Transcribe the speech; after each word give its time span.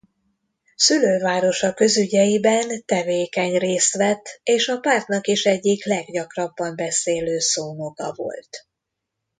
Szülővárosa 0.75 1.73
közügyeiben 1.73 2.83
tevékeny 2.85 3.57
részt 3.57 3.95
vett 3.95 4.39
és 4.43 4.67
a 4.67 4.77
pártnak 4.77 5.27
is 5.27 5.45
egyik 5.45 5.85
leggyakrabban 5.85 6.75
beszélő 6.75 7.39
szónoka 7.39 8.13
volt. 8.15 8.67